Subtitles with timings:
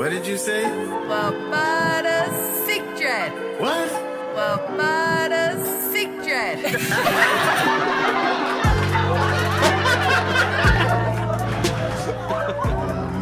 [0.00, 0.62] What did you say?
[0.64, 2.32] Barbada
[2.64, 3.60] Secret.
[3.60, 3.90] What?
[4.34, 5.60] Barbada
[5.92, 6.56] Secret.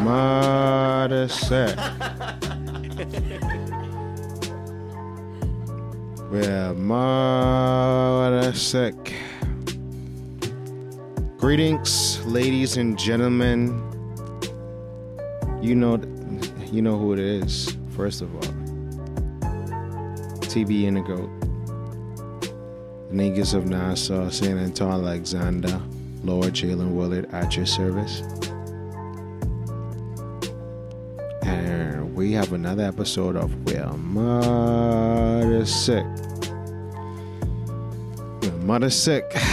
[0.05, 1.77] Mother sick.
[6.31, 9.17] Well, mother sick.
[11.39, 13.83] Greetings, ladies and gentlemen.
[15.61, 16.01] You know,
[16.79, 17.77] you know who it is.
[17.97, 18.53] First of all,
[20.47, 21.17] TB Indigo,
[23.09, 25.83] the niggas of Nassau, San Antonio, Alexander,
[26.23, 28.21] Lord Jaylin Willard at your service.
[31.43, 36.05] And we have another episode of Well Mudda Sick.
[38.41, 39.25] Well, Mudda Sick.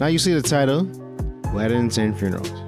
[0.00, 0.84] Now you see the title
[1.52, 2.59] Weddings and Funerals.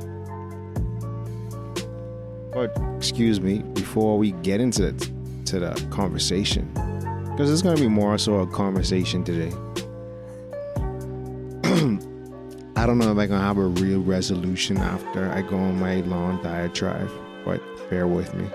[2.62, 5.10] But excuse me, before we get into the,
[5.46, 6.70] to the conversation,
[7.32, 9.50] because it's going to be more so a conversation today.
[12.76, 16.02] I don't know if I'm gonna have a real resolution after I go on my
[16.02, 17.10] long diatribe,
[17.44, 18.46] but bear with me.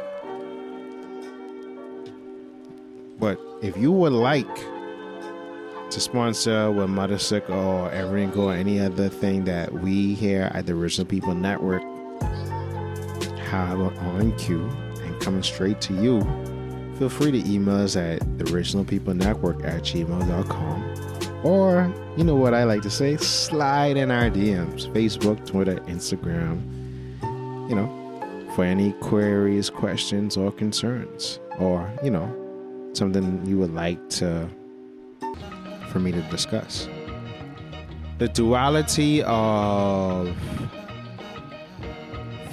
[3.20, 4.56] But if you would like
[5.90, 10.66] to sponsor with Mudda Sick or Everink or any other thing that we here at
[10.66, 11.84] the Original People Network
[13.48, 14.70] have on queue
[15.03, 16.22] and coming straight to you,
[16.98, 21.44] feel free to email us at the Original People Network at gmail.com.
[21.44, 26.62] Or, you know what I like to say, slide in our DMs Facebook, Twitter, Instagram,
[27.70, 27.89] you know,
[28.56, 31.39] for any queries, questions, or concerns.
[31.59, 32.28] Or, you know,
[32.94, 34.50] something you would like to
[35.89, 36.89] for me to discuss.
[38.17, 40.36] The duality of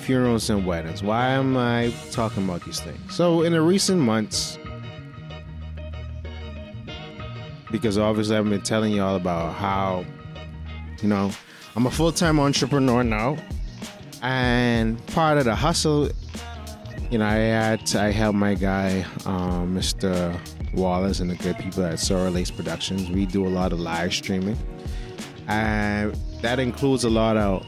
[0.04, 1.02] funerals and weddings.
[1.02, 3.14] Why am I talking about these things?
[3.14, 4.58] So, in the recent months,
[7.70, 10.04] because obviously I've been telling y'all about how,
[11.02, 11.30] you know,
[11.74, 13.38] I'm a full time entrepreneur now,
[14.22, 16.10] and part of the hustle,
[17.10, 20.38] you know, I had to, I help my guy, um, Mr.
[20.74, 23.10] Wallace, and the good people at Sora Lace Productions.
[23.10, 24.58] We do a lot of live streaming,
[25.48, 27.66] and that includes a lot of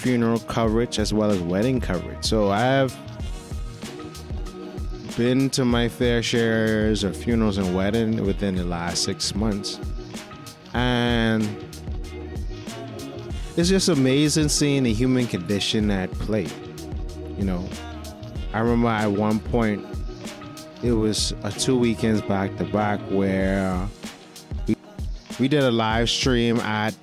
[0.00, 2.24] funeral coverage as well as wedding coverage.
[2.24, 2.96] So I have
[5.18, 9.78] been to my fair shares of funerals and wedding within the last six months.
[10.72, 11.44] And
[13.58, 16.46] it's just amazing seeing the human condition at play.
[17.36, 17.68] You know,
[18.54, 19.84] I remember at one point
[20.82, 23.86] it was a two weekends back to back where
[24.66, 24.76] we,
[25.38, 26.94] we did a live stream at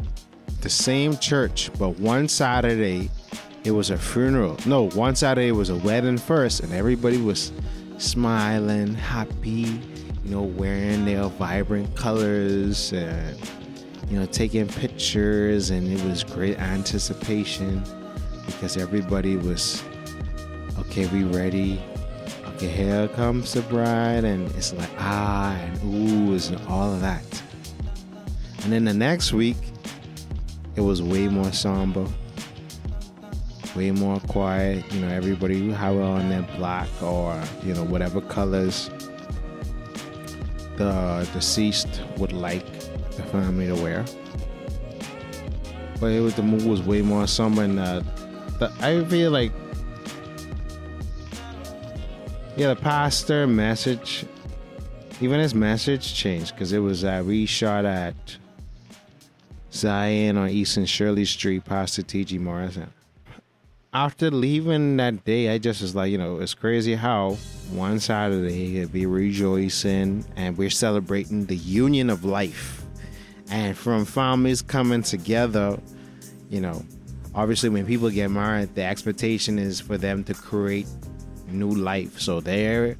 [0.62, 3.10] the same church, but one Saturday
[3.64, 4.58] it was a funeral.
[4.66, 7.52] No, one Saturday was a wedding first, and everybody was
[7.98, 9.82] smiling, happy,
[10.24, 13.38] you know, wearing their vibrant colors and
[14.10, 17.84] you know, taking pictures and it was great anticipation
[18.46, 19.84] because everybody was
[20.80, 21.82] okay, we ready.
[22.56, 27.24] Okay, here comes the bride and it's like ah and oohs and all of that.
[28.64, 29.58] And then the next week
[30.78, 32.08] it was way more somber
[33.78, 34.84] way more quiet.
[34.92, 38.90] You know, everybody have on their black or you know whatever colors
[40.78, 42.66] the deceased would like
[43.12, 44.04] the family to wear.
[46.00, 48.02] But it was the mood was way more somber, and uh,
[48.60, 49.52] the, I feel like
[52.56, 54.26] yeah, the pastor message,
[55.22, 58.16] even his message changed because it was uh, we shot at
[59.78, 62.38] Zion on Eastern Shirley Street, Pastor T.G.
[62.38, 62.92] Morrison
[63.98, 67.32] after leaving that day, I just was like, you know, it's crazy how
[67.72, 72.84] one Saturday it be rejoicing and we're celebrating the union of life.
[73.50, 75.80] And from families coming together,
[76.50, 76.86] you know,
[77.34, 80.88] obviously when people get married, the expectation is for them to create
[81.48, 82.20] new life.
[82.20, 82.98] So they're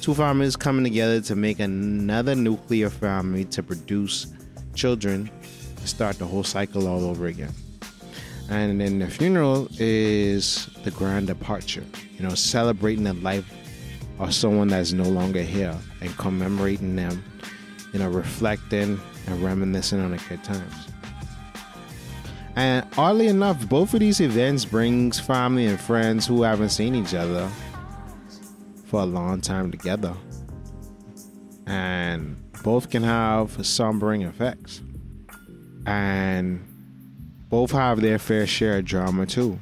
[0.00, 4.28] two families coming together to make another nuclear family to produce
[4.74, 5.30] children,
[5.86, 7.52] start the whole cycle all over again.
[8.50, 11.84] And then the funeral is the grand departure,
[12.16, 13.52] you know, celebrating the life
[14.18, 17.22] of someone that's no longer here and commemorating them,
[17.92, 20.88] you know, reflecting and reminiscing on the good times.
[22.56, 27.14] And oddly enough, both of these events brings family and friends who haven't seen each
[27.14, 27.48] other
[28.86, 30.14] for a long time together.
[31.66, 34.82] And both can have sombering effects.
[35.88, 36.62] And
[37.48, 39.58] both have their fair share of drama too.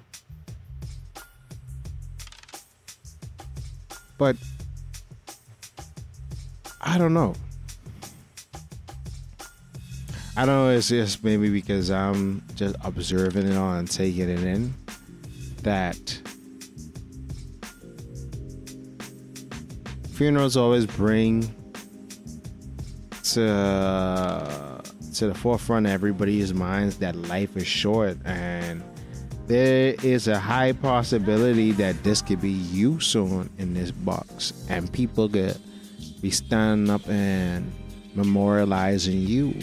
[4.18, 4.34] But
[6.80, 7.34] I don't know.
[10.36, 10.70] I don't know.
[10.70, 14.74] It's just maybe because I'm just observing it all and taking it in
[15.62, 15.96] that
[20.10, 21.54] funerals always bring
[23.22, 24.65] to
[25.16, 28.82] to the forefront of everybody's minds that life is short and
[29.46, 34.92] there is a high possibility that this could be you soon in this box and
[34.92, 35.56] people could
[36.20, 37.72] be standing up and
[38.14, 39.54] memorializing you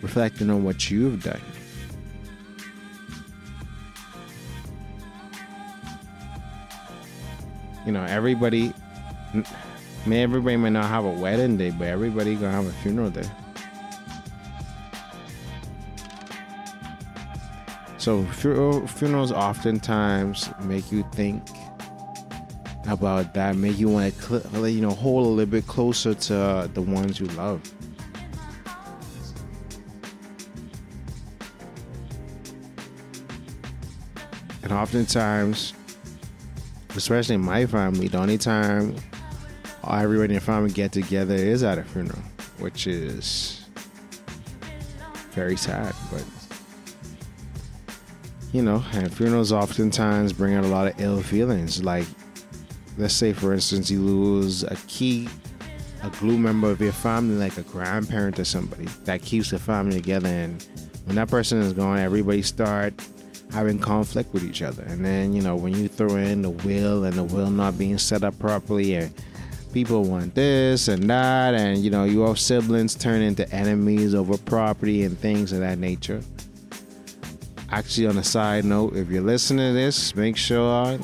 [0.00, 1.40] reflecting on what you've done.
[7.86, 8.72] You know everybody
[10.06, 13.28] may everybody may not have a wedding day but everybody gonna have a funeral day
[18.02, 21.40] So funerals oftentimes make you think
[22.88, 26.82] about that, make you want to, you know, hold a little bit closer to the
[26.82, 27.62] ones you love.
[34.64, 35.72] And oftentimes,
[36.96, 38.96] especially in my family, the only time
[39.88, 42.18] everybody in the family get together is at a funeral,
[42.58, 43.64] which is
[45.30, 46.24] very sad, but
[48.52, 51.82] you know, and funerals oftentimes bring out a lot of ill feelings.
[51.82, 52.06] Like,
[52.98, 55.28] let's say, for instance, you lose a key,
[56.02, 59.96] a glue member of your family, like a grandparent or somebody that keeps the family
[59.96, 60.28] together.
[60.28, 60.62] And
[61.06, 62.94] when that person is gone, everybody start
[63.50, 64.82] having conflict with each other.
[64.82, 67.98] And then, you know, when you throw in the will and the will not being
[67.98, 69.12] set up properly, and
[69.72, 75.04] people want this and that, and you know, your siblings turn into enemies over property
[75.04, 76.22] and things of that nature
[77.72, 80.98] actually, on a side note, if you're listening to this, make sure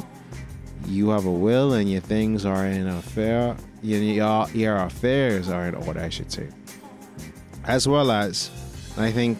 [0.86, 5.66] you have a will and your things are in a fair, your, your affairs are
[5.66, 6.48] in order, I should say.
[7.64, 8.50] As well as,
[8.96, 9.38] I think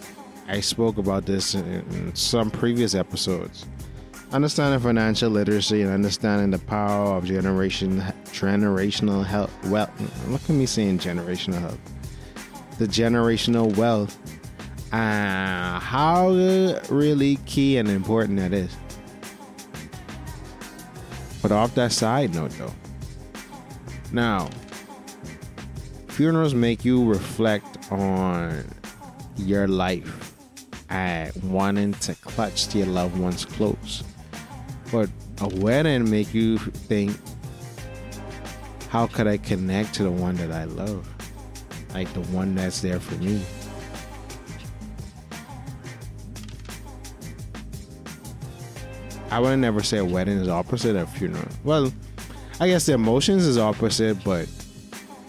[0.48, 3.66] I spoke about this in, in some previous episodes.
[4.32, 9.52] Understanding financial literacy and understanding the power of generation generational health.
[9.66, 9.90] Well,
[10.28, 11.78] look at me saying generational health.
[12.78, 14.18] The generational wealth
[14.92, 16.30] uh, how
[16.88, 18.74] really key and important that is.
[21.42, 22.74] But off that side note, though,
[24.12, 24.48] now,
[26.08, 28.64] funerals make you reflect on
[29.36, 30.34] your life
[30.88, 34.02] and wanting to clutch to your loved ones close.
[34.90, 37.16] But a wedding make you think,
[38.88, 41.06] how could I connect to the one that I love?
[41.92, 43.42] Like the one that's there for me.
[49.30, 51.48] I would never say a wedding is opposite of a funeral.
[51.64, 51.92] Well,
[52.60, 54.48] I guess the emotions is opposite, but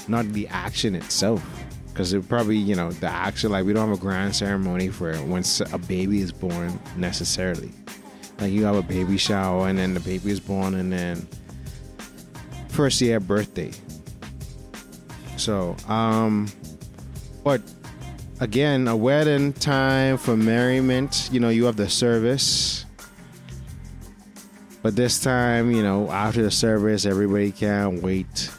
[0.08, 1.46] not the action itself.
[1.88, 5.22] Because it probably, you know, the action, like we don't have a grand ceremony for
[5.24, 7.72] once a baby is born necessarily.
[8.40, 11.28] Like you have a baby shower and then the baby is born and then
[12.70, 13.72] first year birthday.
[15.36, 16.48] So, um,
[17.44, 17.62] but
[18.40, 22.86] again, a wedding time for merriment, you know, you have the service
[24.82, 28.50] but this time, you know, after the service, everybody can't wait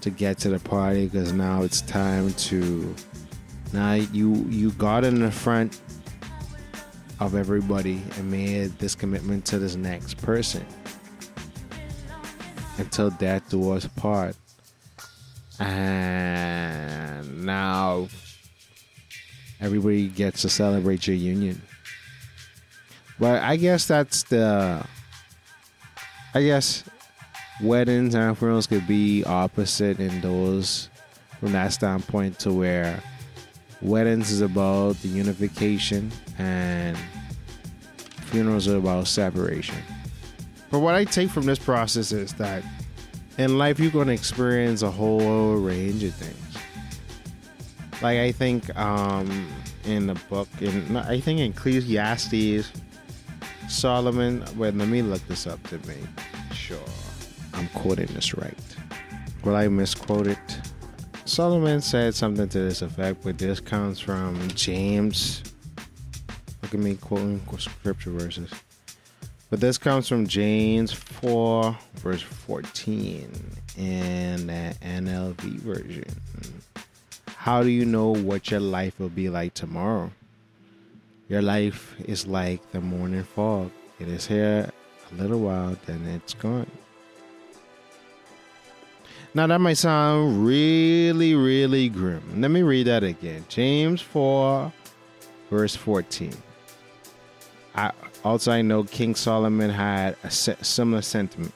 [0.00, 2.94] to get to the party because now it's time to.
[3.72, 5.80] Now you you got in the front
[7.20, 10.66] of everybody and made this commitment to this next person
[12.78, 14.36] until death do us part.
[15.60, 18.08] And now
[19.60, 21.62] everybody gets to celebrate your union.
[23.22, 24.84] But I guess that's the.
[26.34, 26.82] I guess
[27.60, 30.88] weddings and funerals could be opposite in those
[31.38, 33.00] from that standpoint to where
[33.80, 36.98] weddings is about the unification and
[38.22, 39.76] funerals are about separation.
[40.72, 42.64] But what I take from this process is that
[43.38, 46.56] in life you're going to experience a whole range of things.
[48.02, 49.48] Like I think um,
[49.84, 52.72] in the book, in I think in Ecclesiastes
[53.72, 55.96] Solomon, wait, let me look this up to make
[56.52, 56.78] sure
[57.54, 58.54] I'm quoting this right.
[59.42, 60.60] Will I misquote it?
[61.24, 65.42] Solomon said something to this effect, but this comes from James.
[66.62, 68.52] Look at me quoting scripture verses.
[69.48, 73.32] But this comes from James 4, verse 14,
[73.78, 76.04] in the NLV version.
[77.26, 80.12] How do you know what your life will be like tomorrow?
[81.28, 83.70] Your life is like the morning fog.
[83.98, 84.70] It is here
[85.10, 86.70] a little while, then it's gone.
[89.34, 92.40] Now that might sound really, really grim.
[92.40, 93.46] Let me read that again.
[93.48, 94.70] James 4,
[95.48, 96.32] verse 14.
[97.74, 97.92] I
[98.24, 101.54] also I know King Solomon had a similar sentiment.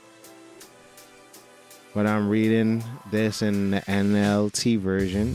[1.92, 5.35] But I'm reading this in the NLT version.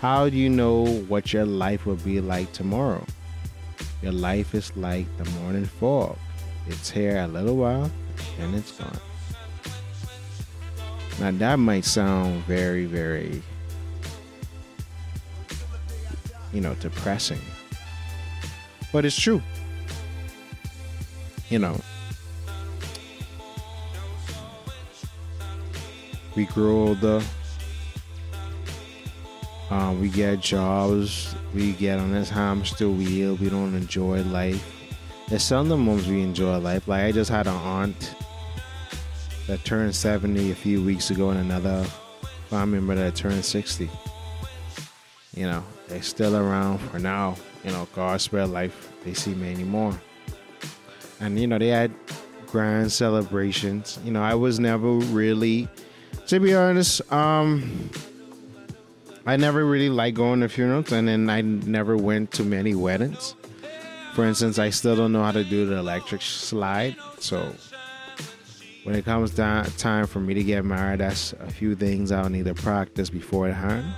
[0.00, 3.04] How do you know what your life will be like tomorrow?
[4.02, 6.18] Your life is like the morning fog.
[6.66, 7.90] It's here a little while
[8.40, 8.98] and it's gone.
[11.20, 13.42] Now that might sound very, very,
[16.52, 17.40] you know, depressing.
[18.92, 19.40] But it's true.
[21.48, 21.80] You know,
[26.34, 27.22] we grow older.
[29.70, 31.35] Um, we get jobs.
[31.56, 33.36] We get on this hamster wheel.
[33.36, 34.62] We don't enjoy life.
[35.26, 36.86] There's seldom moments we enjoy life.
[36.86, 38.14] Like I just had an aunt
[39.46, 41.82] that turned 70 a few weeks ago and another
[42.50, 43.88] family member that turned 60.
[45.34, 47.36] You know, they're still around for now.
[47.64, 48.92] You know, God spare life.
[49.02, 49.98] They see many more.
[51.20, 51.90] And, you know, they had
[52.48, 53.98] grand celebrations.
[54.04, 55.68] You know, I was never really,
[56.26, 57.88] to be honest, um,
[59.26, 63.34] I never really liked going to funerals and then I never went to many weddings.
[64.14, 66.94] For instance, I still don't know how to do the electric slide.
[67.18, 67.52] So
[68.84, 72.30] when it comes down time for me to get married, that's a few things I'll
[72.30, 73.92] need to practice beforehand.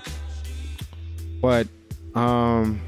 [1.43, 1.69] But
[2.15, 2.81] um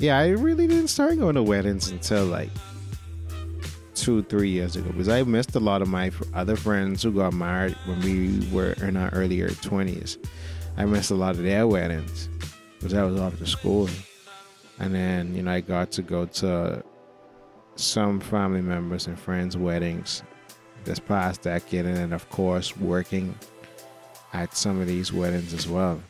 [0.00, 2.50] yeah, I really didn't start going to weddings until like
[3.94, 7.32] two, three years ago because I missed a lot of my other friends who got
[7.32, 10.18] married when we were in our earlier 20s.
[10.76, 12.28] I missed a lot of their weddings
[12.78, 13.88] because I was off to school.
[14.78, 16.82] And then, you know, I got to go to
[17.76, 20.22] some family members and friends' weddings
[20.84, 23.34] this past decade, and then of course working
[24.32, 26.00] at some of these weddings as well.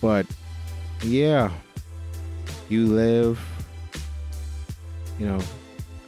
[0.00, 0.26] But
[1.02, 1.50] yeah,
[2.68, 3.40] you live,
[5.18, 5.40] you know.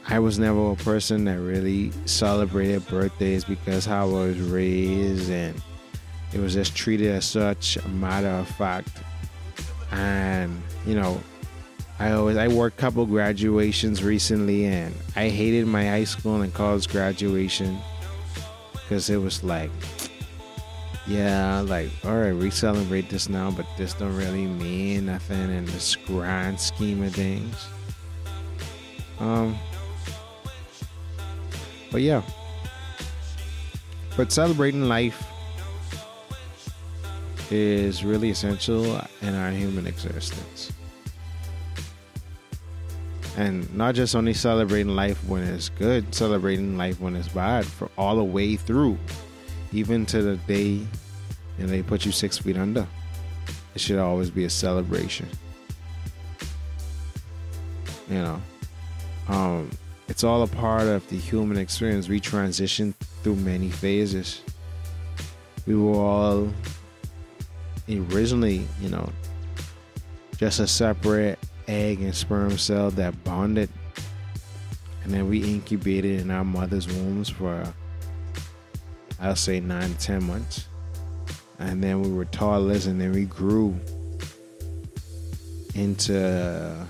[0.09, 5.61] I was never a person that really celebrated birthdays because how I was raised, and
[6.33, 8.91] it was just treated as such a matter of fact.
[9.91, 11.21] And you know,
[11.99, 16.89] I always I worked couple graduations recently, and I hated my high school and college
[16.89, 17.77] graduation
[18.73, 19.71] because it was like,
[21.07, 25.65] yeah, like all right, we celebrate this now, but this don't really mean nothing in
[25.65, 27.67] this grand scheme of things.
[29.19, 29.57] Um,
[31.91, 32.21] but yeah,
[34.15, 35.25] but celebrating life
[37.49, 40.71] is really essential in our human existence
[43.37, 47.89] and not just only celebrating life when it's good, celebrating life when it's bad, for
[47.95, 48.97] all the way through,
[49.71, 50.85] even to the day
[51.59, 52.87] and they put you six feet under.
[53.75, 55.27] It should always be a celebration.
[58.09, 58.41] You know,
[59.27, 59.69] um,
[60.07, 62.07] it's all a part of the human experience.
[62.09, 64.41] We transition through many phases.
[65.67, 66.53] We were all
[67.89, 69.09] originally, you know,
[70.37, 73.69] just a separate egg and sperm cell that bonded
[75.07, 77.63] and then we incubated in our mother's wombs for
[79.21, 80.67] I'll say nine to ten months.
[81.59, 83.79] And then we were toddlers and then we grew
[85.75, 86.85] into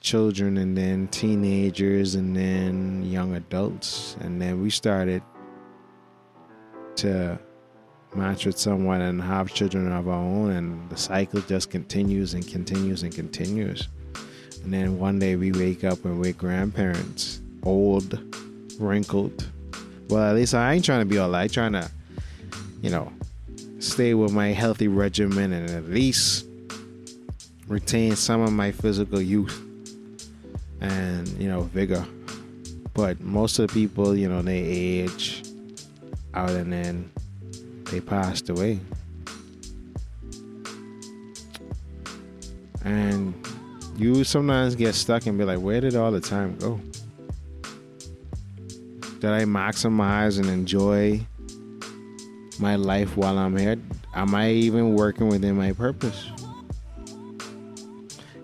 [0.00, 4.16] children and then teenagers and then young adults.
[4.20, 5.22] And then we started
[6.96, 7.38] to
[8.14, 12.46] match with someone and have children of our own and the cycle just continues and
[12.46, 13.88] continues and continues.
[14.64, 18.18] And then one day we wake up and we're grandparents old
[18.78, 19.48] wrinkled.
[20.08, 21.52] Well at least i ain't trying to be all that.
[21.52, 21.90] Trying to
[22.82, 23.12] you know
[23.78, 26.46] stay with my healthy regimen and at least
[27.68, 29.62] retain some of my physical youth
[30.80, 32.04] and you know vigor.
[32.92, 35.44] But most of the people you know they age
[36.34, 37.10] out and then
[37.90, 38.80] they passed away.
[42.84, 43.34] And
[43.96, 46.80] you sometimes get stuck and be like, where did all the time go?
[49.20, 51.20] Did I maximize and enjoy
[52.58, 53.76] my life while I'm here?
[54.14, 56.30] Am I even working within my purpose?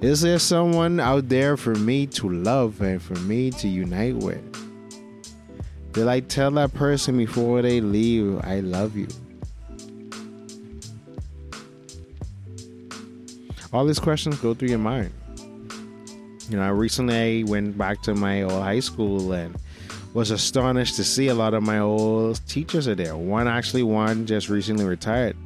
[0.03, 4.43] Is there someone out there for me to love and for me to unite with?
[5.93, 9.09] Did I tell that person before they leave, I love you?
[13.77, 15.13] All these questions go through your mind.
[16.49, 19.55] You know, I recently went back to my old high school and
[20.15, 23.17] was astonished to see a lot of my old teachers are there.
[23.17, 25.37] One actually, one just recently retired.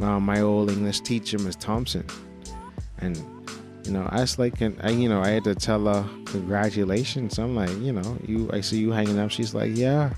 [0.00, 2.06] Uh, my old English teacher, Miss Thompson,
[2.98, 3.16] and
[3.84, 7.38] you know, I was like, I, you know, I had to tell her congratulations.
[7.38, 9.30] I'm like, you know, you, I see you hanging up.
[9.30, 10.12] She's like, yeah,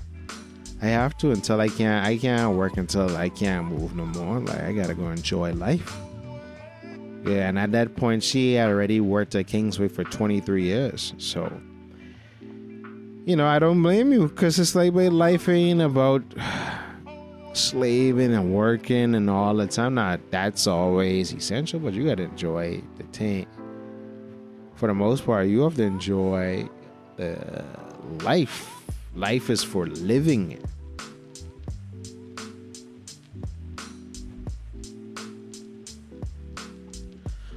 [0.81, 4.39] I have to until I can't, I can't work until I can't move no more.
[4.41, 5.91] Like, I gotta go enjoy life.
[7.23, 11.13] Yeah, and at that point, she had already worked at Kingsway for 23 years.
[11.17, 11.51] So,
[13.25, 16.23] you know, I don't blame you because it's like, life ain't about
[17.53, 19.93] slaving and working and all the time.
[19.95, 23.45] Not that's always essential, but you gotta enjoy the thing.
[24.75, 26.67] For the most part, you have to enjoy
[27.17, 27.63] the
[28.23, 28.67] life.
[29.15, 30.65] Life is for living it.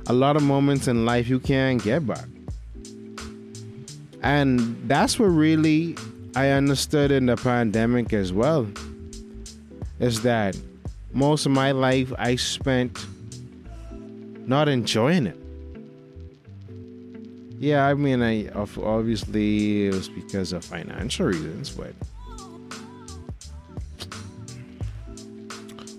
[0.07, 2.27] A lot of moments in life you can't get back.
[4.23, 5.97] And that's what really
[6.37, 8.67] I understood in the pandemic as well.
[10.01, 10.57] Is that
[11.13, 13.07] most of my life I spent
[14.47, 15.39] not enjoying it.
[17.59, 21.95] Yeah, I mean, I obviously it was because of financial reasons, but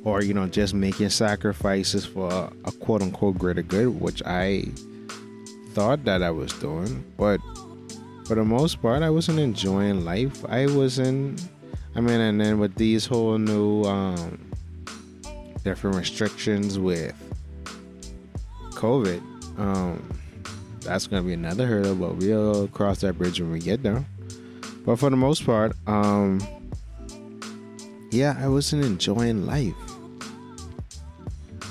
[0.06, 4.66] or you know, just making sacrifices for a quote unquote greater good, which I
[5.74, 7.42] thought that I was doing, but
[8.26, 10.46] for the most part, I wasn't enjoying life.
[10.48, 11.44] I wasn't.
[11.96, 14.40] I mean, and then with these whole new um,
[15.64, 17.14] different restrictions with
[18.72, 19.22] COVID,
[19.60, 20.20] um,
[20.82, 24.06] that's gonna be another hurdle, but we'll cross that bridge when we get there.
[24.86, 26.40] But for the most part, um,
[28.12, 29.85] yeah, I wasn't enjoying life.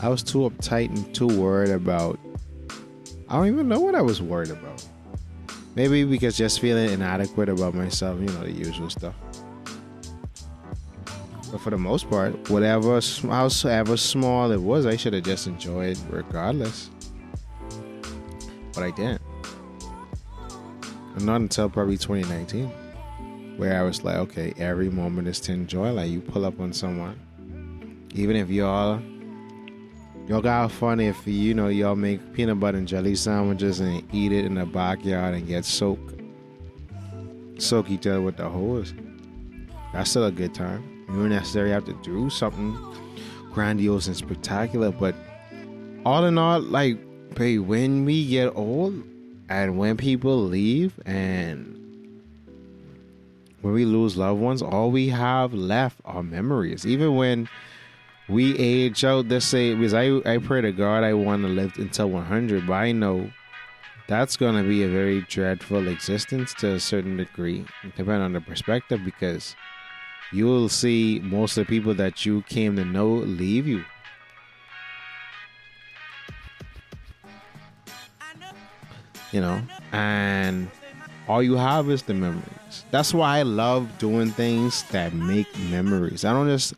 [0.04, 2.20] I was too uptight and too worried about.
[3.26, 4.86] I don't even know what I was worried about.
[5.76, 9.14] Maybe because just feeling inadequate about myself, you know, the usual stuff.
[11.50, 15.96] But for the most part, whatever, however small it was, I should have just enjoyed
[16.10, 16.90] regardless.
[18.74, 19.22] But I didn't.
[21.14, 22.68] And not until probably 2019,
[23.56, 25.92] where I was like, okay, every moment is to enjoy.
[25.92, 29.00] Like you pull up on someone, even if y'all
[30.26, 34.32] Y'all got fun if you know y'all make peanut butter and jelly sandwiches and eat
[34.32, 36.18] it in the backyard and get soaked,
[37.58, 38.94] soak each other with the hose.
[39.92, 40.82] That's still a good time.
[41.10, 42.74] You don't necessarily have to do something
[43.52, 45.14] grandiose and spectacular, but
[46.06, 46.96] all in all, like,
[47.36, 48.94] hey, when we get old
[49.50, 51.70] and when people leave and
[53.60, 56.86] when we lose loved ones, all we have left are memories.
[56.86, 57.46] Even when
[58.28, 59.28] we age out.
[59.28, 62.72] Let's say because I I pray to God I want to live until 100, but
[62.74, 63.30] I know
[64.06, 67.64] that's gonna be a very dreadful existence to a certain degree,
[67.96, 69.56] depending on the perspective, because
[70.32, 73.84] you will see most of the people that you came to know leave you.
[79.32, 80.70] You know, and
[81.26, 82.84] all you have is the memories.
[82.90, 86.24] That's why I love doing things that make memories.
[86.24, 86.74] I don't just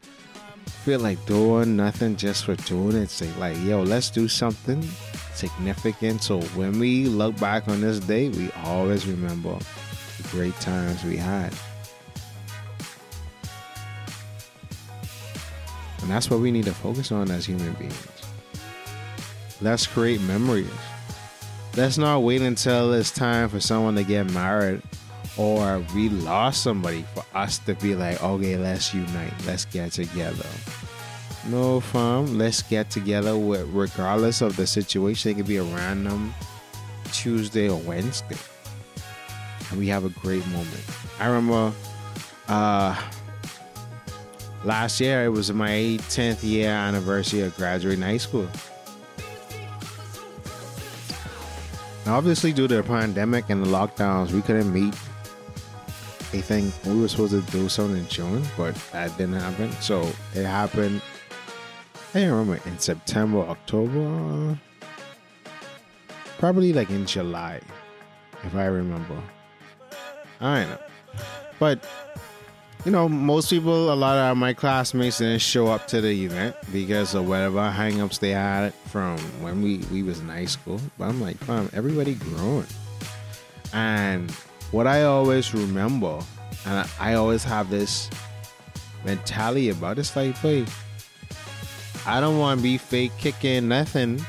[0.68, 3.11] feel like doing nothing just for doing it.
[3.11, 4.83] Say like, yo, let's do something
[5.35, 6.22] significant.
[6.22, 9.57] So when we look back on this day, we always remember
[10.16, 11.52] the great times we had.
[16.02, 18.07] And that's what we need to focus on as human beings.
[19.61, 20.70] Let's create memories.
[21.76, 24.83] Let's not wait until it's time for someone to get married
[25.37, 30.46] or we lost somebody for us to be like, okay, let's unite, let's get together.
[31.49, 35.33] No, fam, let's get together with, regardless of the situation.
[35.33, 36.35] It could be a random
[37.12, 38.37] Tuesday or Wednesday,
[39.70, 40.85] and we have a great moment.
[41.20, 41.72] I remember
[42.49, 43.01] uh,
[44.64, 48.49] last year it was my 10th year anniversary of graduating high school.
[52.07, 54.94] Now, obviously, due to the pandemic and the lockdowns, we couldn't meet
[56.32, 59.70] I think we were supposed to do something in June, but that didn't happen.
[59.80, 60.02] So
[60.34, 61.00] it happened.
[62.14, 64.58] I remember in September, October,
[66.38, 67.60] probably like in July,
[68.42, 69.22] if I remember.
[70.40, 70.78] I don't know,
[71.58, 71.86] but
[72.84, 76.54] you know, most people, a lot of my classmates didn't show up to the event
[76.72, 80.80] because of whatever hangups they had from when we we was in high school.
[80.98, 82.66] But I'm like, fam, everybody growing,
[83.72, 84.30] and
[84.70, 86.20] what I always remember,
[86.66, 88.11] and I always have this
[89.05, 90.68] mentality about it, it's like, wait,
[92.07, 94.20] I don't want to be fake kicking nothing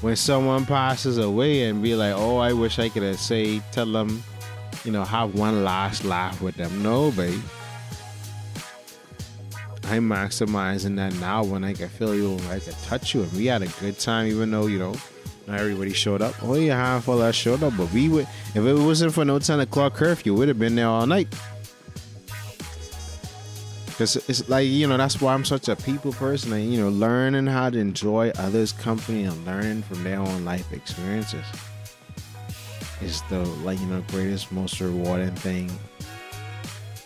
[0.00, 3.90] when someone passes away and be like, oh, I wish I could have say, tell
[3.90, 4.22] them
[4.84, 6.82] you know, have one last laugh with them.
[6.82, 7.40] No, babe.
[9.84, 13.46] I'm maximizing that now when I can feel you, I can touch you, and we
[13.46, 14.94] had a good time, even though you know
[15.48, 16.40] not everybody showed up.
[16.42, 18.28] Only a handful that showed up, but we would.
[18.54, 21.28] If it wasn't for no ten o'clock curfew, you would have been there all night.
[23.96, 26.52] Cause it's like you know that's why I'm such a people person.
[26.52, 30.70] And, you know, learning how to enjoy others' company and learning from their own life
[30.72, 31.44] experiences
[33.00, 35.70] is the like you know greatest, most rewarding thing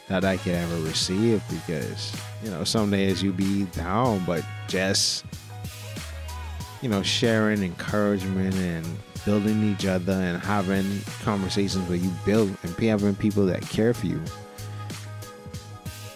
[0.08, 1.42] that I could ever receive.
[1.48, 5.24] Because you know some days you be down, but just
[6.82, 8.86] you know sharing encouragement and
[9.24, 14.06] building each other and having conversations where you build and having people that care for
[14.06, 14.20] you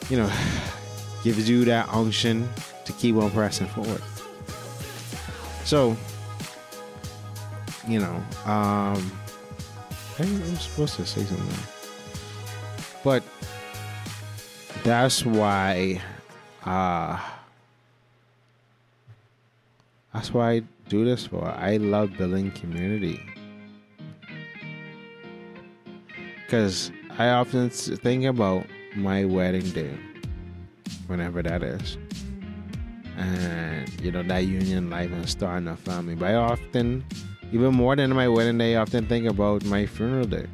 [0.09, 0.31] you know,
[1.25, 2.49] gives you that unction
[2.85, 4.03] to keep on pressing forward.
[5.65, 5.97] So,
[7.89, 9.13] you know, um,
[10.19, 11.59] I was supposed to say something,
[13.03, 13.23] but
[14.85, 16.01] that's why,
[16.65, 17.19] uh,
[20.17, 21.45] that's why I do this for.
[21.45, 23.21] I love building community.
[26.43, 29.95] Because I often think about my wedding day,
[31.07, 31.99] whenever that is.
[33.19, 36.15] And, you know, that union life and starting a family.
[36.15, 37.05] But I often,
[37.53, 40.47] even more than my wedding day, I often think about my funeral day.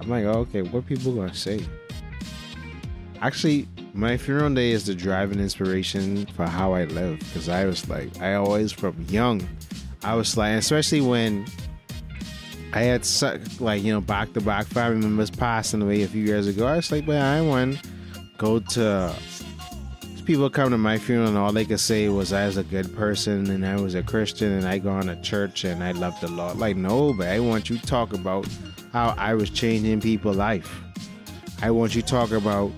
[0.00, 1.62] I'm like, oh, okay, what people gonna say?
[3.20, 7.18] Actually, my funeral day is the driving inspiration for how I live.
[7.20, 9.46] Because I was like, I always, from young,
[10.02, 11.46] I was like, especially when
[12.72, 13.08] I had
[13.58, 16.66] like you know back to back family members passing away a few years ago.
[16.66, 17.80] I was like, but I want
[18.36, 19.14] go to
[20.26, 22.94] people come to my funeral and all they could say was I was a good
[22.94, 26.28] person and I was a Christian and I go to church and I loved the
[26.28, 26.58] Lord.
[26.58, 28.46] Like no, but I want you to talk about
[28.92, 30.82] how I was changing people's life.
[31.62, 32.70] I want you to talk about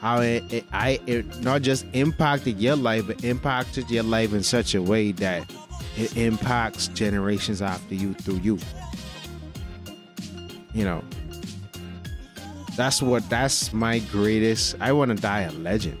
[0.00, 4.42] how it, it I it not just impacted your life, but impacted your life in
[4.42, 5.50] such a way that
[5.96, 8.58] it impacts generations after you through you
[10.78, 11.02] you know,
[12.76, 14.76] that's what that's my greatest.
[14.80, 16.00] I want to die a legend.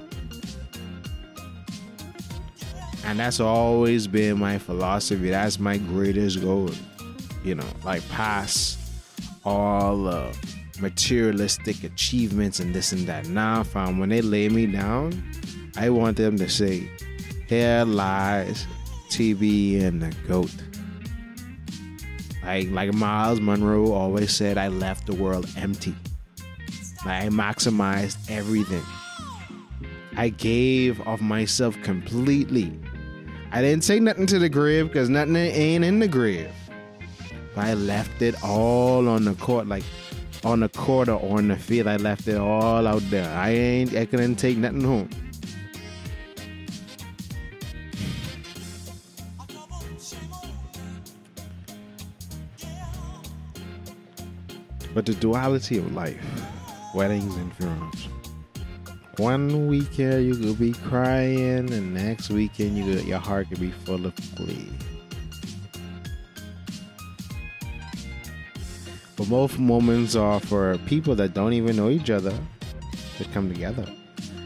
[3.04, 5.30] And that's always been my philosophy.
[5.30, 6.70] That's my greatest goal.
[7.42, 8.76] You know, like pass
[9.44, 10.32] all uh,
[10.80, 13.28] materialistic achievements and this and that.
[13.28, 15.22] Now, fam, when they lay me down,
[15.76, 16.90] I want them to say,
[17.46, 18.66] "Here lies
[19.10, 20.54] TB and the goat."
[22.42, 25.94] Like like Myles Munroe always said, I left the world empty.
[27.04, 28.82] Like, I maximized everything.
[30.16, 32.76] I gave of myself completely.
[33.52, 36.50] I didn't say nothing to the grave because nothing ain't in the grave.
[37.58, 39.82] I left it all on the court, like
[40.44, 41.86] on the court or on the field.
[41.86, 43.28] I left it all out there.
[43.30, 45.10] I ain't I couldn't take nothing home.
[54.94, 56.18] But the duality of life,
[56.94, 58.08] weddings and funerals.
[59.18, 63.70] One weekend you could be crying, and next weekend you could, your heart could be
[63.70, 64.68] full of glee.
[69.18, 72.32] But both moments are for people that don't even know each other
[73.16, 73.84] to come together.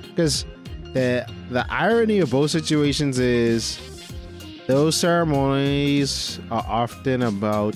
[0.08, 0.46] Because
[0.94, 3.78] the the irony of both situations is
[4.66, 7.74] those ceremonies are often about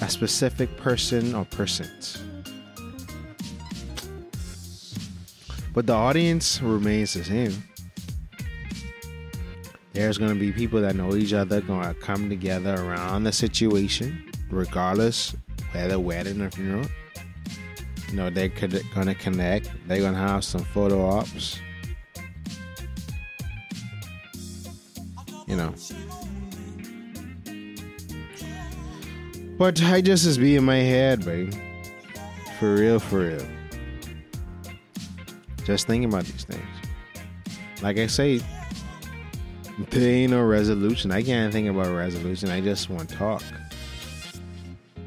[0.00, 2.22] a specific person or persons.
[5.74, 7.62] But the audience remains the same.
[9.92, 13.32] There's going to be people that know each other going to come together around the
[13.32, 15.34] situation, regardless
[15.72, 16.86] whether wedding or funeral.
[18.08, 18.48] You know, they're
[19.08, 19.70] to connect.
[19.86, 21.60] They're to have some photo ops.
[25.46, 25.74] You know,
[29.58, 31.54] But I just is be in my head, babe.
[32.58, 33.46] For real, for real.
[35.64, 36.62] Just thinking about these things.
[37.82, 38.40] Like I say,
[39.90, 41.10] there ain't no resolution.
[41.10, 42.50] I can't think about resolution.
[42.50, 43.42] I just want to talk.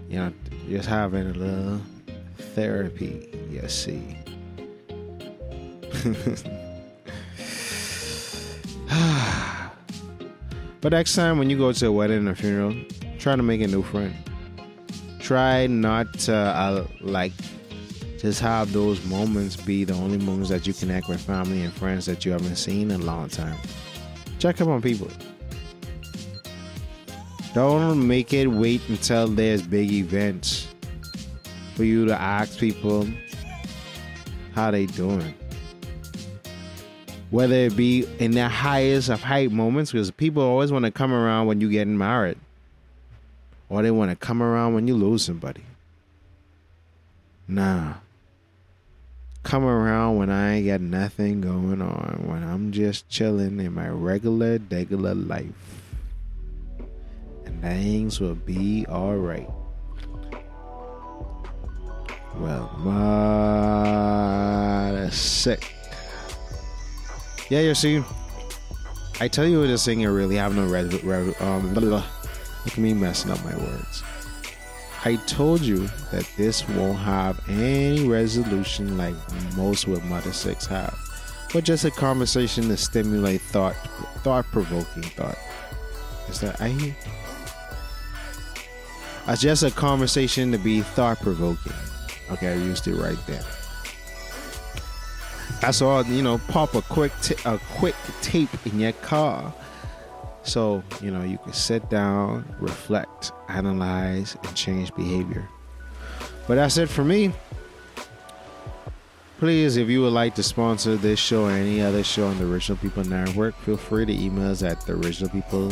[0.10, 0.34] You know,
[0.68, 1.80] just having a little
[2.56, 4.18] therapy, you see.
[10.82, 12.76] but next time when you go to a wedding or funeral,
[13.20, 14.14] try to make a new friend
[15.30, 17.32] try not to uh, like
[18.18, 22.08] just have those moments be the only moments that you connect with family and friends
[22.08, 23.56] that you haven't seen in a long time.
[24.40, 25.08] Check up on people.
[27.54, 30.68] Don't make it wait until there's big events
[31.76, 33.08] for you to ask people
[34.54, 35.34] how they doing.
[37.32, 41.12] Whether it be in the highest of height moments, because people always want to come
[41.12, 42.38] around when you're getting married.
[43.70, 45.64] Or they want to come around when you lose somebody.
[47.48, 47.94] Nah.
[49.44, 53.90] Come around when I ain't got nothing going on, when I'm just chilling in my
[53.90, 55.79] regular, regular life.
[57.62, 59.50] Things will be alright.
[62.36, 62.70] Well,
[64.94, 65.74] that's sick.
[67.50, 68.04] Yeah, you see,
[69.20, 71.04] I tell you, this thing, you really have no red.
[71.04, 72.06] red um, blah, blah.
[72.66, 74.04] Look at me messing up my words.
[75.04, 79.16] I told you that this won't have any resolution like
[79.56, 80.98] most with Mother Six have,
[81.54, 83.76] but just a conversation to stimulate thought,
[84.24, 85.38] thought-provoking thought.
[86.30, 86.96] Is that I?
[89.30, 91.74] It's just a conversation to be thought-provoking.
[92.32, 93.44] Okay, I used it right there.
[95.62, 96.04] That's all.
[96.04, 99.54] You know, pop a quick t- a quick tape in your car,
[100.44, 105.48] so you know you can sit down, reflect, analyze, and change behavior.
[106.48, 107.32] But that's it for me.
[109.38, 112.52] Please, if you would like to sponsor this show or any other show on the
[112.52, 115.72] Original People Network, feel free to email us at the Original People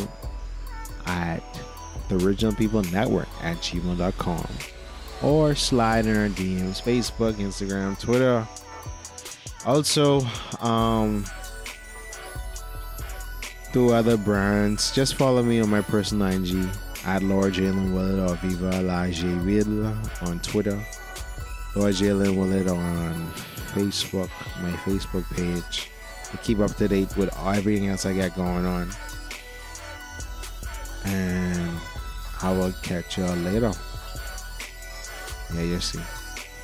[1.05, 1.41] at
[2.09, 4.47] the Original People Network at gmail.com
[5.21, 8.47] or slide in our DMs, Facebook, Instagram, Twitter.
[9.65, 10.21] Also,
[10.61, 11.25] um,
[13.73, 16.67] through other brands, just follow me on my personal IG
[17.05, 19.87] at Lord Jaylin Willard or Viva La J Will
[20.21, 20.81] on Twitter.
[21.75, 23.31] Lord Jaylin Willard on
[23.73, 24.29] Facebook,
[24.61, 25.89] my Facebook page.
[26.31, 28.89] To keep up to date with everything else I got going on.
[31.05, 31.56] And
[32.41, 33.71] I will catch y'all later.
[35.53, 35.99] Yeah, you see.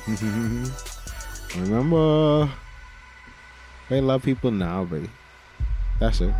[1.60, 2.50] Remember,
[3.88, 5.10] they love people now, baby.
[5.98, 6.34] That's it.